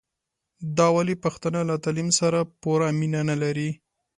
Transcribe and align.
دا 0.77 0.87
ولي 0.95 1.15
پښتانه 1.23 1.61
له 1.69 1.75
تعليم 1.83 2.09
سره 2.19 2.39
پوره 2.61 2.87
مينه 2.99 3.21
نلري 3.29 3.69